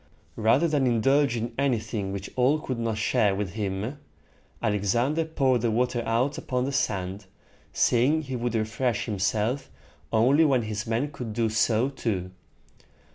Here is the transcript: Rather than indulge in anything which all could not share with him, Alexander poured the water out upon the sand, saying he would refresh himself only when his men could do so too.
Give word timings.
Rather 0.35 0.67
than 0.67 0.87
indulge 0.87 1.35
in 1.37 1.53
anything 1.59 2.11
which 2.11 2.27
all 2.35 2.59
could 2.59 2.79
not 2.79 2.97
share 2.97 3.35
with 3.35 3.51
him, 3.51 3.99
Alexander 4.59 5.23
poured 5.23 5.61
the 5.61 5.69
water 5.69 6.01
out 6.07 6.39
upon 6.39 6.65
the 6.65 6.71
sand, 6.71 7.27
saying 7.71 8.23
he 8.23 8.35
would 8.35 8.55
refresh 8.55 9.05
himself 9.05 9.69
only 10.11 10.43
when 10.43 10.63
his 10.63 10.87
men 10.87 11.11
could 11.11 11.33
do 11.33 11.49
so 11.49 11.87
too. 11.89 12.31